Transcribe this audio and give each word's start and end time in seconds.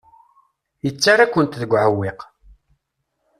Yettarra-kent 0.85 1.57
deg 1.61 1.71
uɛewwiq. 1.75 2.19